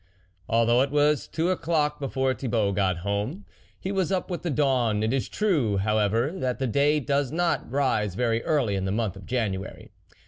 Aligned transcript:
Although 0.49 0.81
it 0.81 0.89
was 0.89 1.27
two 1.27 1.51
o'clock 1.51 1.99
before 1.99 2.33
Thibault 2.33 2.71
got 2.71 2.97
home, 3.05 3.45
he 3.79 3.91
was 3.91 4.11
up 4.11 4.31
with 4.31 4.41
the 4.41 4.49
dawn; 4.49 5.03
it 5.03 5.13
is 5.13 5.29
true, 5.29 5.77
however, 5.77 6.31
that 6.39 6.57
the 6.57 6.65
day 6.65 6.99
does 6.99 7.31
not 7.31 7.69
rise 7.71 8.15
very 8.15 8.43
early 8.43 8.73
in 8.75 8.85
the 8.85 8.91
month 8.91 9.15
of 9.15 9.27
January. 9.27 9.91